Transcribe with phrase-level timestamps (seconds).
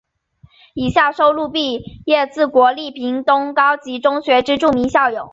[0.73, 5.29] 以下收录毕业自国立屏东高级中学之著名校友。